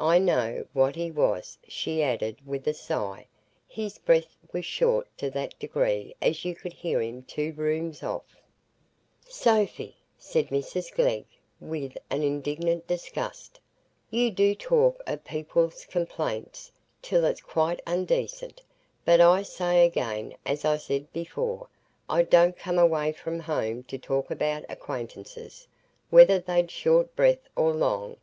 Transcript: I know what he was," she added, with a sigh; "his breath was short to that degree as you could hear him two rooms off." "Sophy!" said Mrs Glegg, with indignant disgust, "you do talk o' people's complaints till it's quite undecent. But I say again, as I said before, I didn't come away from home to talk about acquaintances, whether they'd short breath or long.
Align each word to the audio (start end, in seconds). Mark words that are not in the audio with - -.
I 0.00 0.18
know 0.18 0.66
what 0.72 0.96
he 0.96 1.08
was," 1.08 1.56
she 1.68 2.02
added, 2.02 2.40
with 2.44 2.66
a 2.66 2.74
sigh; 2.74 3.28
"his 3.68 3.96
breath 3.98 4.36
was 4.52 4.64
short 4.66 5.06
to 5.18 5.30
that 5.30 5.56
degree 5.60 6.16
as 6.20 6.44
you 6.44 6.56
could 6.56 6.72
hear 6.72 7.00
him 7.00 7.22
two 7.22 7.52
rooms 7.52 8.02
off." 8.02 8.24
"Sophy!" 9.28 9.96
said 10.18 10.48
Mrs 10.48 10.92
Glegg, 10.92 11.26
with 11.60 11.96
indignant 12.10 12.88
disgust, 12.88 13.60
"you 14.10 14.32
do 14.32 14.52
talk 14.52 15.00
o' 15.06 15.16
people's 15.16 15.84
complaints 15.84 16.72
till 17.00 17.24
it's 17.24 17.40
quite 17.40 17.80
undecent. 17.86 18.60
But 19.04 19.20
I 19.20 19.42
say 19.44 19.86
again, 19.86 20.34
as 20.44 20.64
I 20.64 20.76
said 20.76 21.12
before, 21.12 21.68
I 22.08 22.24
didn't 22.24 22.56
come 22.58 22.80
away 22.80 23.12
from 23.12 23.38
home 23.38 23.84
to 23.84 23.96
talk 23.96 24.28
about 24.28 24.64
acquaintances, 24.68 25.68
whether 26.10 26.40
they'd 26.40 26.68
short 26.72 27.14
breath 27.14 27.48
or 27.54 27.72
long. 27.72 28.16